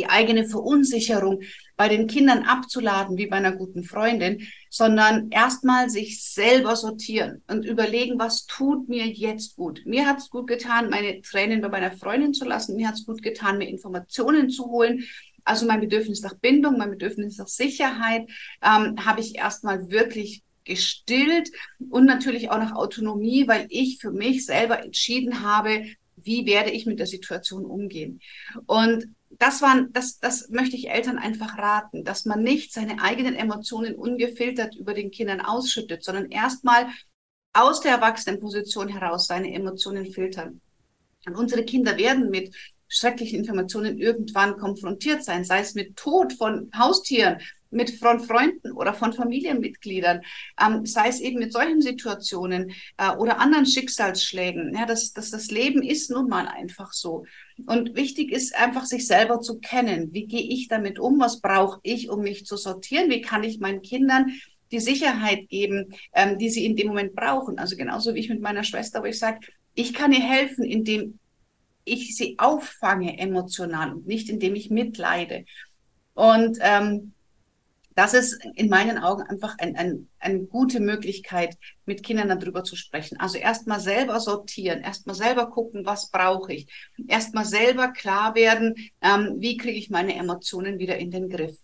die 0.00 0.08
eigene 0.08 0.48
Verunsicherung 0.48 1.42
bei 1.76 1.88
den 1.88 2.06
Kindern 2.06 2.44
abzuladen, 2.44 3.18
wie 3.18 3.26
bei 3.26 3.36
einer 3.36 3.52
guten 3.52 3.84
Freundin, 3.84 4.46
sondern 4.70 5.30
erstmal 5.30 5.90
sich 5.90 6.24
selber 6.24 6.74
sortieren 6.74 7.42
und 7.48 7.66
überlegen, 7.66 8.18
was 8.18 8.46
tut 8.46 8.88
mir 8.88 9.06
jetzt 9.06 9.56
gut. 9.56 9.82
Mir 9.84 10.06
hat 10.06 10.18
es 10.18 10.30
gut 10.30 10.46
getan, 10.46 10.88
meine 10.88 11.20
Tränen 11.20 11.60
bei 11.60 11.68
meiner 11.68 11.92
Freundin 11.92 12.32
zu 12.32 12.46
lassen. 12.46 12.76
Mir 12.76 12.88
hat 12.88 12.94
es 12.94 13.04
gut 13.04 13.22
getan, 13.22 13.58
mir 13.58 13.68
Informationen 13.68 14.48
zu 14.48 14.70
holen. 14.70 15.04
Also 15.44 15.66
mein 15.66 15.80
Bedürfnis 15.80 16.22
nach 16.22 16.34
Bindung, 16.34 16.78
mein 16.78 16.90
Bedürfnis 16.90 17.36
nach 17.36 17.48
Sicherheit 17.48 18.28
ähm, 18.62 19.04
habe 19.04 19.20
ich 19.20 19.36
erstmal 19.36 19.90
wirklich 19.90 20.42
gestillt 20.64 21.50
und 21.90 22.06
natürlich 22.06 22.50
auch 22.50 22.58
nach 22.58 22.74
Autonomie, 22.74 23.48
weil 23.48 23.66
ich 23.68 23.98
für 24.00 24.12
mich 24.12 24.46
selber 24.46 24.82
entschieden 24.82 25.42
habe, 25.42 25.84
wie 26.16 26.46
werde 26.46 26.70
ich 26.70 26.86
mit 26.86 26.98
der 26.98 27.06
Situation 27.06 27.64
umgehen. 27.64 28.20
Und 28.66 29.14
das 29.30 29.62
waren, 29.62 29.92
das, 29.92 30.18
das 30.18 30.48
möchte 30.50 30.76
ich 30.76 30.90
Eltern 30.90 31.18
einfach 31.18 31.56
raten, 31.56 32.04
dass 32.04 32.24
man 32.24 32.42
nicht 32.42 32.72
seine 32.72 33.00
eigenen 33.00 33.34
Emotionen 33.34 33.94
ungefiltert 33.94 34.74
über 34.76 34.92
den 34.92 35.10
Kindern 35.10 35.40
ausschüttet, 35.40 36.04
sondern 36.04 36.30
erstmal 36.30 36.88
aus 37.52 37.80
der 37.80 37.92
Erwachsenenposition 37.92 38.88
heraus 38.88 39.26
seine 39.26 39.52
Emotionen 39.52 40.06
filtern. 40.10 40.60
Und 41.26 41.36
unsere 41.36 41.64
Kinder 41.64 41.96
werden 41.96 42.30
mit 42.30 42.54
schrecklichen 42.88 43.40
Informationen 43.40 43.98
irgendwann 43.98 44.56
konfrontiert 44.56 45.22
sein, 45.24 45.44
sei 45.44 45.60
es 45.60 45.74
mit 45.74 45.96
Tod 45.96 46.32
von 46.32 46.70
Haustieren, 46.76 47.40
mit 47.70 47.90
von 47.90 48.20
Freunden 48.20 48.72
oder 48.72 48.94
von 48.94 49.12
Familienmitgliedern, 49.12 50.22
ähm, 50.60 50.86
sei 50.86 51.08
es 51.08 51.20
eben 51.20 51.38
mit 51.38 51.52
solchen 51.52 51.80
Situationen 51.80 52.72
äh, 52.98 53.10
oder 53.16 53.38
anderen 53.38 53.66
Schicksalsschlägen. 53.66 54.74
Ja, 54.74 54.86
das, 54.86 55.12
das, 55.12 55.30
das 55.30 55.50
Leben 55.50 55.82
ist 55.82 56.10
nun 56.10 56.28
mal 56.28 56.48
einfach 56.48 56.92
so. 56.92 57.24
Und 57.66 57.94
wichtig 57.94 58.32
ist 58.32 58.56
einfach, 58.56 58.86
sich 58.86 59.06
selber 59.06 59.40
zu 59.40 59.58
kennen. 59.58 60.12
Wie 60.12 60.26
gehe 60.26 60.42
ich 60.42 60.68
damit 60.68 60.98
um? 60.98 61.20
Was 61.20 61.40
brauche 61.40 61.80
ich, 61.82 62.10
um 62.10 62.22
mich 62.22 62.46
zu 62.46 62.56
sortieren? 62.56 63.10
Wie 63.10 63.20
kann 63.20 63.44
ich 63.44 63.60
meinen 63.60 63.82
Kindern 63.82 64.32
die 64.72 64.80
Sicherheit 64.80 65.48
geben, 65.48 65.94
ähm, 66.12 66.38
die 66.38 66.50
sie 66.50 66.64
in 66.64 66.76
dem 66.76 66.88
Moment 66.88 67.14
brauchen? 67.14 67.58
Also 67.58 67.76
genauso 67.76 68.14
wie 68.14 68.20
ich 68.20 68.28
mit 68.28 68.40
meiner 68.40 68.64
Schwester, 68.64 69.02
wo 69.02 69.06
ich 69.06 69.18
sage, 69.18 69.40
ich 69.74 69.94
kann 69.94 70.12
ihr 70.12 70.22
helfen, 70.22 70.64
indem 70.64 71.18
ich 71.84 72.16
sie 72.16 72.36
auffange 72.38 73.18
emotional 73.18 73.92
und 73.94 74.06
nicht 74.06 74.28
indem 74.28 74.54
ich 74.54 74.70
mitleide. 74.70 75.44
Und 76.14 76.58
ähm, 76.60 77.12
das 77.94 78.14
ist 78.14 78.38
in 78.54 78.68
meinen 78.68 78.98
Augen 78.98 79.22
einfach 79.22 79.56
ein, 79.58 79.76
ein, 79.76 80.08
eine 80.20 80.40
gute 80.40 80.80
Möglichkeit, 80.80 81.56
mit 81.86 82.02
Kindern 82.02 82.28
darüber 82.28 82.62
zu 82.62 82.76
sprechen. 82.76 83.18
Also 83.18 83.38
erstmal 83.38 83.80
selber 83.80 84.20
sortieren, 84.20 84.82
erstmal 84.82 85.16
selber 85.16 85.50
gucken, 85.50 85.84
was 85.84 86.10
brauche 86.10 86.52
ich. 86.52 86.68
Erstmal 87.08 87.44
selber 87.44 87.88
klar 87.88 88.34
werden, 88.34 88.76
ähm, 89.02 89.36
wie 89.38 89.56
kriege 89.56 89.76
ich 89.76 89.90
meine 89.90 90.14
Emotionen 90.14 90.78
wieder 90.78 90.98
in 90.98 91.10
den 91.10 91.28
Griff. 91.28 91.58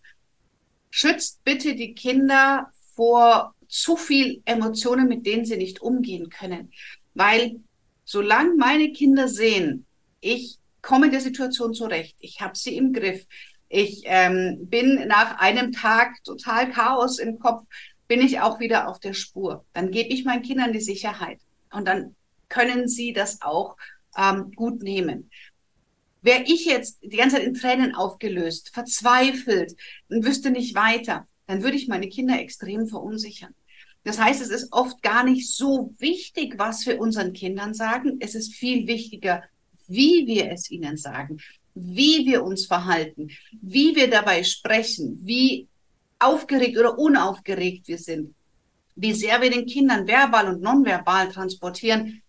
Schützt 0.90 1.44
bitte 1.44 1.74
die 1.74 1.94
Kinder 1.94 2.72
vor 2.94 3.54
zu 3.68 3.96
viel 3.96 4.42
Emotionen, 4.44 5.08
mit 5.08 5.26
denen 5.26 5.44
sie 5.44 5.56
nicht 5.56 5.80
umgehen 5.80 6.28
können. 6.28 6.72
Weil 7.14 7.60
solange 8.04 8.56
meine 8.56 8.92
Kinder 8.92 9.28
sehen, 9.28 9.86
ich 10.20 10.58
komme 10.82 11.10
der 11.10 11.20
Situation 11.20 11.74
zurecht, 11.74 12.16
ich 12.18 12.40
habe 12.40 12.56
sie 12.56 12.76
im 12.76 12.92
Griff, 12.92 13.26
ich 13.68 14.02
ähm, 14.04 14.66
bin 14.68 15.06
nach 15.08 15.38
einem 15.38 15.72
Tag 15.72 16.22
total 16.24 16.70
Chaos 16.70 17.18
im 17.18 17.38
Kopf, 17.38 17.64
bin 18.08 18.20
ich 18.20 18.40
auch 18.40 18.60
wieder 18.60 18.88
auf 18.88 19.00
der 19.00 19.14
Spur. 19.14 19.64
Dann 19.72 19.90
gebe 19.90 20.10
ich 20.10 20.24
meinen 20.24 20.42
Kindern 20.42 20.72
die 20.72 20.80
Sicherheit 20.80 21.40
und 21.72 21.86
dann 21.86 22.14
können 22.48 22.88
sie 22.88 23.12
das 23.12 23.42
auch 23.42 23.76
ähm, 24.16 24.52
gut 24.52 24.82
nehmen. 24.82 25.30
Wäre 26.22 26.44
ich 26.44 26.64
jetzt 26.64 26.98
die 27.02 27.16
ganze 27.16 27.36
Zeit 27.36 27.44
in 27.44 27.54
Tränen 27.54 27.94
aufgelöst, 27.94 28.70
verzweifelt 28.72 29.74
und 30.08 30.24
wüsste 30.24 30.50
nicht 30.50 30.74
weiter, 30.74 31.26
dann 31.46 31.62
würde 31.62 31.76
ich 31.76 31.88
meine 31.88 32.08
Kinder 32.08 32.38
extrem 32.38 32.88
verunsichern. 32.88 33.54
Das 34.04 34.20
heißt, 34.20 34.40
es 34.40 34.50
ist 34.50 34.72
oft 34.72 35.02
gar 35.02 35.24
nicht 35.24 35.50
so 35.50 35.92
wichtig, 35.98 36.54
was 36.58 36.86
wir 36.86 37.00
unseren 37.00 37.32
Kindern 37.32 37.74
sagen. 37.74 38.18
Es 38.20 38.36
ist 38.36 38.54
viel 38.54 38.86
wichtiger, 38.86 39.42
wie 39.88 40.26
wir 40.26 40.50
es 40.52 40.70
ihnen 40.70 40.96
sagen 40.96 41.38
wie 41.76 42.24
wir 42.24 42.42
uns 42.42 42.66
verhalten, 42.66 43.28
wie 43.60 43.94
wir 43.94 44.08
dabei 44.08 44.42
sprechen, 44.42 45.18
wie 45.22 45.68
aufgeregt 46.18 46.78
oder 46.78 46.98
unaufgeregt 46.98 47.86
wir 47.86 47.98
sind, 47.98 48.34
wie 48.94 49.12
sehr 49.12 49.42
wir 49.42 49.50
den 49.50 49.66
Kindern 49.66 50.06
verbal 50.06 50.48
und 50.48 50.62
nonverbal 50.62 51.30
transportieren. 51.30 52.22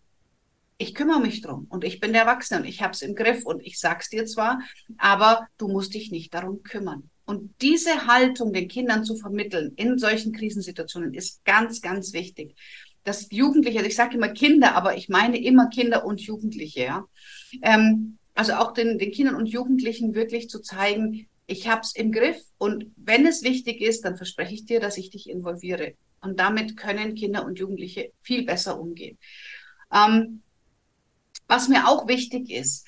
Ich 0.77 0.93
kümmere 0.93 1.21
mich 1.21 1.41
drum 1.41 1.65
und 1.69 1.85
ich 1.85 2.01
bin 2.01 2.11
der 2.11 2.23
Erwachsene 2.23 2.59
und 2.59 2.67
ich 2.67 2.81
habe 2.81 2.91
es 2.91 3.01
im 3.01 3.15
Griff 3.15 3.45
und 3.45 3.65
ich 3.65 3.79
sag's 3.79 4.09
dir 4.09 4.25
zwar, 4.25 4.59
aber 4.97 5.47
du 5.57 5.69
musst 5.69 5.93
dich 5.93 6.11
nicht 6.11 6.33
darum 6.33 6.61
kümmern. 6.63 7.09
Und 7.25 7.53
diese 7.61 8.05
Haltung 8.05 8.51
den 8.51 8.67
Kindern 8.67 9.05
zu 9.05 9.15
vermitteln 9.15 9.73
in 9.77 9.97
solchen 9.97 10.33
Krisensituationen 10.33 11.13
ist 11.13 11.43
ganz, 11.45 11.81
ganz 11.81 12.11
wichtig. 12.11 12.55
Das 13.05 13.27
Jugendliche, 13.31 13.77
also 13.77 13.89
ich 13.89 13.95
sage 13.95 14.17
immer 14.17 14.29
Kinder, 14.29 14.75
aber 14.75 14.97
ich 14.97 15.07
meine 15.07 15.41
immer 15.41 15.69
Kinder 15.69 16.05
und 16.05 16.19
Jugendliche, 16.19 16.81
ja. 16.81 17.05
Ähm, 17.61 18.17
also 18.37 18.53
auch 18.53 18.73
den, 18.73 18.99
den 18.99 19.11
Kindern 19.11 19.35
und 19.35 19.47
Jugendlichen 19.47 20.13
wirklich 20.13 20.47
zu 20.47 20.59
zeigen, 20.59 21.27
ich 21.47 21.67
habe 21.67 21.81
es 21.81 21.95
im 21.95 22.11
Griff 22.11 22.37
und 22.59 22.91
wenn 22.95 23.25
es 23.25 23.41
wichtig 23.41 23.81
ist, 23.81 24.05
dann 24.05 24.15
verspreche 24.15 24.53
ich 24.53 24.65
dir, 24.65 24.79
dass 24.79 24.97
ich 24.97 25.09
dich 25.09 25.27
involviere. 25.27 25.95
Und 26.21 26.39
damit 26.39 26.77
können 26.77 27.15
Kinder 27.15 27.45
und 27.45 27.57
Jugendliche 27.57 28.11
viel 28.21 28.45
besser 28.45 28.79
umgehen. 28.79 29.17
Ähm, 29.91 30.43
was 31.47 31.67
mir 31.67 31.87
auch 31.87 32.07
wichtig 32.07 32.51
ist, 32.51 32.85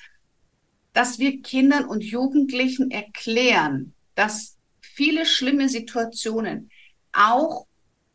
dass 0.92 1.18
wir 1.18 1.42
Kindern 1.42 1.84
und 1.84 2.04
Jugendlichen 2.04 2.92
erklären, 2.92 3.94
dass 4.14 4.56
viele 4.80 5.26
schlimme 5.26 5.68
Situationen 5.68 6.70
auch 7.12 7.66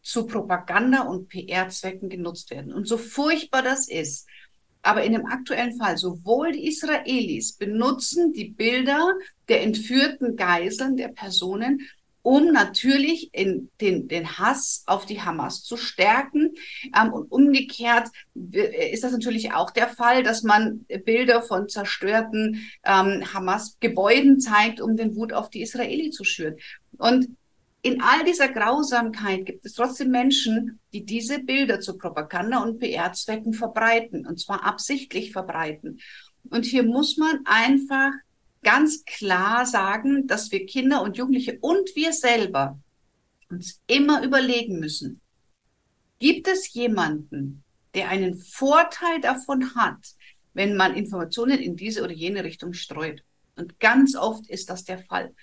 zu 0.01 0.25
Propaganda- 0.25 1.04
und 1.04 1.27
PR-Zwecken 1.27 2.08
genutzt 2.08 2.51
werden. 2.51 2.74
Und 2.74 2.88
so 2.88 2.98
furchtbar 2.98 3.62
das 3.62 3.89
ist, 3.89 4.25
aber 4.86 5.04
in 5.04 5.13
dem 5.13 5.25
aktuellen 5.25 5.77
Fall, 5.77 5.98
sowohl 5.98 6.51
die 6.51 6.68
Israelis 6.68 7.54
benutzen 7.54 8.34
die 8.34 8.50
Bilder 8.50 9.13
der 9.50 9.63
entführten 9.63 10.36
Geiseln 10.36 10.96
der 10.96 11.08
Personen, 11.10 11.82
um 12.22 12.51
natürlich 12.51 13.30
in 13.34 13.70
den, 13.82 14.08
den 14.08 14.39
Hass 14.39 14.84
auf 14.88 15.06
die 15.06 15.22
Hamas 15.22 15.63
zu 15.63 15.77
stärken. 15.77 16.56
Ähm, 16.96 17.13
und 17.13 17.32
umgekehrt 17.32 18.10
ist 18.34 19.04
das 19.04 19.12
natürlich 19.12 19.54
auch 19.54 19.70
der 19.70 19.88
Fall, 19.88 20.24
dass 20.24 20.42
man 20.42 20.86
Bilder 21.06 21.42
von 21.42 21.70
zerstörten 21.70 22.68
ähm, 22.84 23.24
Hamas-Gebäuden 23.34 24.39
zeigt, 24.39 24.82
um 24.82 24.98
den 24.98 25.15
Wut 25.15 25.34
auf 25.34 25.50
die 25.50 25.62
Israeli 25.62 26.10
zu 26.10 26.24
schüren. 26.24 26.56
Und 26.98 27.27
in 27.86 28.01
all 28.01 28.25
dieser 28.25 28.48
Grausamkeit 28.48 29.46
gibt 29.46 29.63
es 29.63 29.74
trotzdem 29.74 30.10
Menschen, 30.10 30.80
die 30.92 31.06
diese 31.06 31.38
Bilder 31.38 31.80
zu 31.80 32.00
Propaganda- 32.00 32.63
und 32.63 32.80
PR-Zwecken 32.80 33.54
verbreiten, 33.54 34.25
und 34.25 34.39
zwar 34.39 34.65
absichtlich 34.65 35.32
verbreiten. 35.32 36.00
Und 36.50 36.65
hier 36.65 36.82
muss 36.82 37.18
man 37.18 37.42
einfach 37.46 38.12
ganz 38.63 39.06
klar 39.06 39.68
sagen, 39.68 40.25
dass 40.25 40.51
wir 40.51 40.65
Kinder 40.65 41.04
und 41.04 41.18
Jugendliche 41.18 41.60
und 41.62 41.96
wir 41.96 42.12
selber 42.12 42.80
uns 43.51 43.80
immer 43.86 44.24
überlegen 44.24 44.80
müssen, 44.80 45.22
gibt 46.18 46.48
es 46.48 46.74
jemanden, 46.74 47.63
der 47.94 48.10
einen 48.10 48.39
Vorteil 48.39 49.22
davon 49.22 49.75
hat, 49.75 50.15
wenn 50.56 50.75
man 50.75 50.96
Informationen 50.96 51.60
in 51.60 51.75
diese 51.75 52.04
oder 52.04 52.13
jene 52.13 52.44
Richtung 52.44 52.74
streut? 52.74 53.22
Und 53.56 53.80
ganz 53.80 54.15
oft 54.15 54.50
ist 54.50 54.72
das 54.72 54.86
der 54.86 54.98
Fall. 54.98 55.36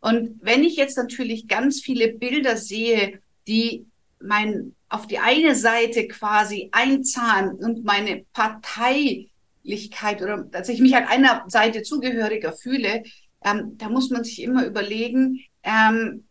Und 0.00 0.38
wenn 0.42 0.64
ich 0.64 0.76
jetzt 0.76 0.96
natürlich 0.96 1.48
ganz 1.48 1.80
viele 1.80 2.08
Bilder 2.08 2.56
sehe, 2.56 3.20
die 3.46 3.86
mein, 4.20 4.74
auf 4.88 5.06
die 5.06 5.18
eine 5.18 5.54
Seite 5.54 6.08
quasi 6.08 6.68
einzahlen 6.72 7.56
und 7.56 7.84
meine 7.84 8.24
Parteilichkeit 8.32 10.22
oder 10.22 10.44
dass 10.44 10.68
ich 10.68 10.80
mich 10.80 10.96
an 10.96 11.04
einer 11.04 11.44
Seite 11.48 11.82
zugehöriger 11.82 12.52
fühle, 12.52 13.02
ähm, 13.44 13.76
da 13.78 13.88
muss 13.88 14.10
man 14.10 14.24
sich 14.24 14.42
immer 14.42 14.66
überlegen, 14.66 15.40
ähm, 15.62 16.24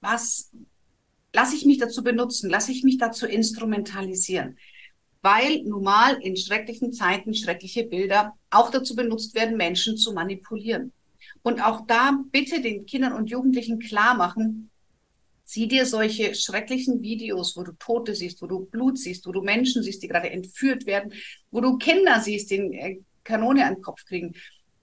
was 0.00 0.50
lasse 1.32 1.56
ich 1.56 1.64
mich 1.64 1.78
dazu 1.78 2.02
benutzen, 2.02 2.50
lasse 2.50 2.72
ich 2.72 2.84
mich 2.84 2.98
dazu 2.98 3.26
instrumentalisieren. 3.26 4.56
Weil 5.20 5.62
normal 5.64 6.18
in 6.22 6.36
schrecklichen 6.36 6.92
Zeiten 6.92 7.34
schreckliche 7.34 7.84
Bilder 7.84 8.34
auch 8.50 8.70
dazu 8.70 8.94
benutzt 8.94 9.34
werden, 9.34 9.56
Menschen 9.56 9.96
zu 9.96 10.12
manipulieren. 10.12 10.92
Und 11.42 11.60
auch 11.60 11.86
da 11.86 12.18
bitte 12.30 12.60
den 12.60 12.86
Kindern 12.86 13.12
und 13.12 13.30
Jugendlichen 13.30 13.78
klar 13.78 14.14
machen, 14.14 14.70
sieh 15.44 15.66
dir 15.66 15.86
solche 15.86 16.34
schrecklichen 16.34 17.00
Videos, 17.00 17.56
wo 17.56 17.62
du 17.62 17.72
Tote 17.72 18.14
siehst, 18.14 18.42
wo 18.42 18.46
du 18.46 18.66
Blut 18.66 18.98
siehst, 18.98 19.26
wo 19.26 19.32
du 19.32 19.40
Menschen 19.40 19.82
siehst, 19.82 20.02
die 20.02 20.08
gerade 20.08 20.30
entführt 20.30 20.84
werden, 20.84 21.14
wo 21.50 21.62
du 21.62 21.78
Kinder 21.78 22.20
siehst, 22.20 22.50
denen 22.50 22.72
äh, 22.74 22.98
Kanone 23.24 23.64
an 23.64 23.76
den 23.76 23.82
Kopf 23.82 24.04
kriegen. 24.04 24.34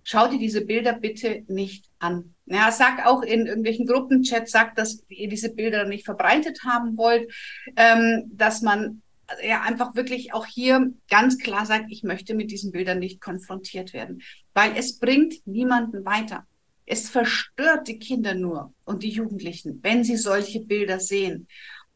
Schau 0.04 0.28
dir 0.28 0.40
diese 0.40 0.62
Bilder 0.62 0.94
bitte 0.94 1.44
nicht 1.48 1.86
an. 2.00 2.36
Ja, 2.46 2.72
sag 2.72 3.06
auch 3.06 3.22
in 3.22 3.46
irgendwelchen 3.46 3.86
Gruppenchats, 3.86 4.52
sag, 4.52 4.76
dass 4.76 5.04
ihr 5.08 5.30
diese 5.30 5.54
Bilder 5.54 5.86
nicht 5.86 6.06
verbreitet 6.06 6.60
haben 6.64 6.98
wollt, 6.98 7.32
ähm, 7.76 8.24
dass 8.34 8.62
man 8.62 9.02
ja 9.44 9.62
einfach 9.62 9.96
wirklich 9.96 10.34
auch 10.34 10.46
hier 10.46 10.91
ganz 11.10 11.38
klar 11.38 11.65
sagt, 11.65 11.86
ich 11.89 12.03
möchte 12.03 12.36
mit 12.36 12.51
diesen 12.51 12.72
Bildern 12.72 13.00
nicht 13.00 13.22
konfrontiert 13.22 13.94
werden, 13.94 14.22
weil 14.53 14.74
es 14.75 15.00
bringt 15.00 15.46
niemanden 15.46 16.05
weiter. 16.05 16.46
Es 16.86 17.10
verstört 17.10 17.88
die 17.88 17.98
Kinder 17.98 18.36
nur 18.36 18.74
und 18.84 19.03
die 19.03 19.10
Jugendlichen, 19.10 19.79
wenn 19.82 20.03
sie 20.03 20.17
solche 20.17 20.62
Bilder 20.62 21.00
sehen. 21.00 21.48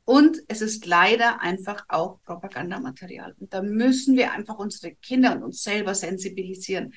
Und 0.03 0.39
es 0.47 0.61
ist 0.61 0.87
leider 0.87 1.39
einfach 1.41 1.85
auch 1.87 2.19
Propagandamaterial. 2.23 3.35
Und 3.39 3.53
da 3.53 3.61
müssen 3.61 4.17
wir 4.17 4.31
einfach 4.31 4.57
unsere 4.57 4.95
Kinder 4.95 5.35
und 5.35 5.43
uns 5.43 5.61
selber 5.61 5.93
sensibilisieren. 5.93 6.95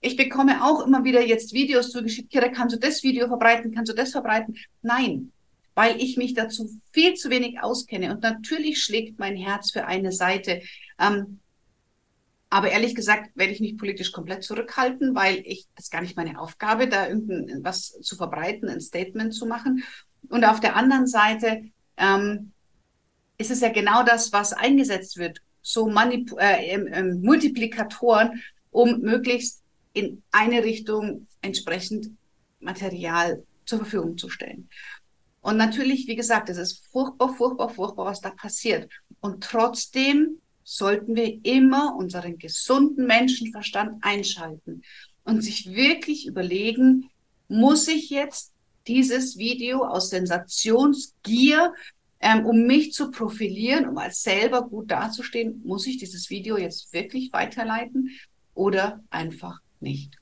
Ich 0.00 0.16
bekomme 0.16 0.64
auch 0.64 0.86
immer 0.86 1.02
wieder 1.02 1.24
jetzt 1.24 1.52
Videos 1.52 1.90
zugeschickt, 1.90 2.30
Kira, 2.30 2.48
kannst 2.48 2.76
du 2.76 2.78
das 2.78 3.02
Video 3.02 3.26
verbreiten, 3.26 3.74
kannst 3.74 3.90
du 3.90 3.96
das 3.96 4.12
verbreiten? 4.12 4.56
Nein, 4.80 5.32
weil 5.74 6.00
ich 6.00 6.16
mich 6.16 6.34
dazu 6.34 6.70
viel 6.92 7.14
zu 7.14 7.30
wenig 7.30 7.60
auskenne. 7.62 8.12
Und 8.12 8.22
natürlich 8.22 8.82
schlägt 8.82 9.18
mein 9.18 9.36
Herz 9.36 9.70
für 9.70 9.86
eine 9.86 10.12
Seite. 10.12 10.62
Ähm, 10.98 11.40
aber 12.50 12.70
ehrlich 12.70 12.94
gesagt 12.94 13.30
werde 13.34 13.52
ich 13.52 13.60
mich 13.60 13.78
politisch 13.78 14.12
komplett 14.12 14.44
zurückhalten, 14.44 15.14
weil 15.14 15.42
ich 15.46 15.66
das 15.74 15.88
gar 15.88 16.02
nicht 16.02 16.16
meine 16.16 16.38
Aufgabe, 16.38 16.86
da 16.86 17.08
irgendwas 17.08 17.98
zu 18.02 18.14
verbreiten, 18.14 18.68
ein 18.68 18.80
Statement 18.80 19.32
zu 19.32 19.46
machen. 19.46 19.84
Und 20.28 20.44
auf 20.44 20.60
der 20.60 20.76
anderen 20.76 21.06
Seite 21.06 21.62
ähm, 21.96 22.52
ist 23.38 23.50
es 23.50 23.60
ja 23.60 23.70
genau 23.70 24.02
das, 24.02 24.32
was 24.32 24.52
eingesetzt 24.52 25.16
wird, 25.16 25.40
so 25.62 25.88
Manip 25.88 26.32
äh, 26.38 26.74
äh, 26.74 27.02
Multiplikatoren, 27.02 28.42
um 28.70 29.00
möglichst 29.00 29.62
in 29.94 30.22
eine 30.30 30.64
Richtung 30.64 31.26
entsprechend 31.40 32.10
Material 32.60 33.42
zur 33.64 33.78
Verfügung 33.78 34.18
zu 34.18 34.28
stellen. 34.28 34.68
Und 35.42 35.56
natürlich, 35.56 36.06
wie 36.06 36.16
gesagt, 36.16 36.48
es 36.48 36.56
ist 36.56 36.86
furchtbar, 36.90 37.34
furchtbar, 37.34 37.68
furchtbar, 37.68 38.06
was 38.06 38.20
da 38.20 38.30
passiert. 38.30 38.90
Und 39.20 39.42
trotzdem 39.42 40.40
sollten 40.64 41.16
wir 41.16 41.44
immer 41.44 41.96
unseren 41.96 42.38
gesunden 42.38 43.06
Menschenverstand 43.06 44.02
einschalten 44.04 44.82
und 45.24 45.42
sich 45.42 45.72
wirklich 45.72 46.26
überlegen, 46.26 47.10
muss 47.48 47.88
ich 47.88 48.08
jetzt 48.08 48.52
dieses 48.86 49.36
Video 49.36 49.84
aus 49.84 50.10
Sensationsgier, 50.10 51.74
ähm, 52.20 52.46
um 52.46 52.62
mich 52.66 52.92
zu 52.92 53.10
profilieren, 53.10 53.88
um 53.88 53.98
als 53.98 54.22
selber 54.22 54.62
gut 54.68 54.92
dazustehen, 54.92 55.60
muss 55.64 55.86
ich 55.88 55.98
dieses 55.98 56.30
Video 56.30 56.56
jetzt 56.56 56.92
wirklich 56.92 57.32
weiterleiten 57.32 58.10
oder 58.54 59.02
einfach 59.10 59.60
nicht? 59.80 60.21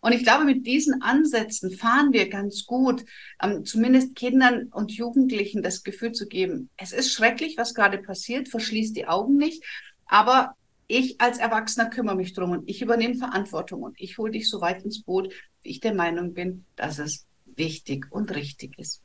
Und 0.00 0.12
ich 0.12 0.22
glaube, 0.22 0.44
mit 0.44 0.66
diesen 0.66 1.02
Ansätzen 1.02 1.70
fahren 1.70 2.12
wir 2.12 2.28
ganz 2.30 2.64
gut, 2.64 3.04
ähm, 3.42 3.64
zumindest 3.64 4.14
Kindern 4.14 4.68
und 4.72 4.92
Jugendlichen 4.92 5.62
das 5.62 5.82
Gefühl 5.82 6.12
zu 6.12 6.26
geben, 6.26 6.70
es 6.76 6.92
ist 6.92 7.12
schrecklich, 7.12 7.56
was 7.58 7.74
gerade 7.74 7.98
passiert, 7.98 8.48
verschließt 8.48 8.96
die 8.96 9.06
Augen 9.06 9.36
nicht, 9.36 9.62
aber 10.06 10.54
ich 10.88 11.20
als 11.20 11.38
Erwachsener 11.38 11.88
kümmere 11.88 12.16
mich 12.16 12.32
drum 12.32 12.50
und 12.50 12.68
ich 12.68 12.82
übernehme 12.82 13.14
Verantwortung 13.14 13.82
und 13.82 14.00
ich 14.00 14.18
hole 14.18 14.32
dich 14.32 14.48
so 14.48 14.60
weit 14.60 14.82
ins 14.82 15.02
Boot, 15.02 15.32
wie 15.62 15.70
ich 15.70 15.80
der 15.80 15.94
Meinung 15.94 16.34
bin, 16.34 16.64
dass 16.74 16.98
es 16.98 17.26
wichtig 17.44 18.06
und 18.10 18.34
richtig 18.34 18.78
ist. 18.78 19.02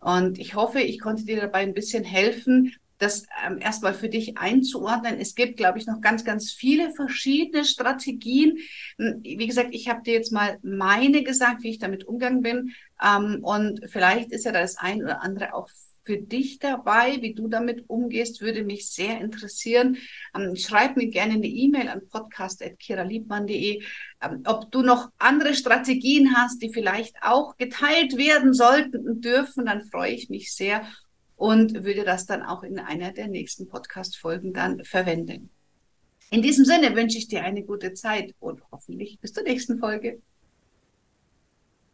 Und 0.00 0.38
ich 0.38 0.54
hoffe, 0.54 0.80
ich 0.80 1.00
konnte 1.00 1.24
dir 1.24 1.40
dabei 1.40 1.60
ein 1.60 1.72
bisschen 1.72 2.04
helfen, 2.04 2.74
das 2.98 3.26
ähm, 3.44 3.58
erstmal 3.58 3.94
für 3.94 4.08
dich 4.08 4.38
einzuordnen. 4.38 5.18
Es 5.18 5.34
gibt, 5.34 5.56
glaube 5.56 5.78
ich, 5.78 5.86
noch 5.86 6.00
ganz, 6.00 6.24
ganz 6.24 6.52
viele 6.52 6.92
verschiedene 6.92 7.64
Strategien. 7.64 8.58
Hm, 8.98 9.20
wie 9.22 9.46
gesagt, 9.46 9.70
ich 9.72 9.88
habe 9.88 10.02
dir 10.02 10.14
jetzt 10.14 10.32
mal 10.32 10.58
meine 10.62 11.22
gesagt, 11.22 11.62
wie 11.62 11.70
ich 11.70 11.78
damit 11.78 12.04
umgegangen 12.04 12.42
bin. 12.42 12.72
Ähm, 13.02 13.40
und 13.42 13.80
vielleicht 13.90 14.32
ist 14.32 14.44
ja 14.44 14.52
das 14.52 14.76
ein 14.76 15.02
oder 15.02 15.22
andere 15.22 15.54
auch 15.54 15.68
für 16.04 16.18
dich 16.18 16.58
dabei, 16.58 17.22
wie 17.22 17.34
du 17.34 17.48
damit 17.48 17.88
umgehst, 17.88 18.42
würde 18.42 18.62
mich 18.62 18.90
sehr 18.90 19.20
interessieren. 19.20 19.96
Ähm, 20.36 20.54
schreib 20.54 20.96
mir 20.96 21.08
gerne 21.08 21.34
eine 21.34 21.46
E-Mail 21.46 21.88
an 21.88 22.06
podcast.kiraliebmann.de, 22.06 23.82
ähm, 24.22 24.42
ob 24.44 24.70
du 24.70 24.82
noch 24.82 25.10
andere 25.18 25.54
Strategien 25.54 26.36
hast, 26.36 26.62
die 26.62 26.72
vielleicht 26.72 27.16
auch 27.22 27.56
geteilt 27.56 28.16
werden 28.16 28.52
sollten 28.52 29.08
und 29.08 29.24
dürfen, 29.24 29.64
dann 29.66 29.84
freue 29.86 30.12
ich 30.12 30.28
mich 30.28 30.54
sehr 30.54 30.86
und 31.44 31.84
würde 31.84 32.04
das 32.04 32.24
dann 32.24 32.42
auch 32.42 32.62
in 32.62 32.78
einer 32.78 33.12
der 33.12 33.28
nächsten 33.28 33.68
Podcast-Folgen 33.68 34.54
dann 34.54 34.82
verwenden. 34.82 35.50
In 36.30 36.40
diesem 36.40 36.64
Sinne 36.64 36.96
wünsche 36.96 37.18
ich 37.18 37.28
dir 37.28 37.44
eine 37.44 37.62
gute 37.62 37.92
Zeit 37.92 38.34
und 38.40 38.62
hoffentlich 38.72 39.20
bis 39.20 39.34
zur 39.34 39.42
nächsten 39.42 39.78
Folge. 39.78 40.22